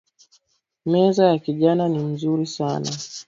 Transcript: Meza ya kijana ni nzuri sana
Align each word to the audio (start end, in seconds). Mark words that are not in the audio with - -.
Meza 0.91 1.21
ya 1.31 1.37
kijana 1.39 1.83
ni 1.91 1.99
nzuri 2.11 2.47
sana 2.55 2.89